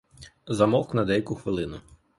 [0.47, 1.81] Замовк на деяку хвилину.